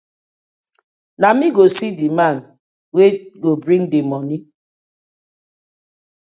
Na 1.19 1.29
mi 1.39 1.47
go 1.55 1.63
see 1.75 1.91
the 1.99 2.07
man 2.17 2.35
dey 2.95 3.11
to 3.41 3.49
bting 3.63 3.83
dii 3.91 4.07
moni. 4.09 4.37